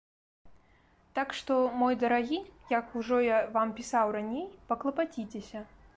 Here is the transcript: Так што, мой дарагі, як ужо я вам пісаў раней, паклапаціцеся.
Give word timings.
Так 1.17 1.35
што, 1.39 1.57
мой 1.83 1.93
дарагі, 2.05 2.39
як 2.79 2.97
ужо 3.03 3.21
я 3.27 3.39
вам 3.59 3.77
пісаў 3.81 4.07
раней, 4.19 4.45
паклапаціцеся. 4.73 5.59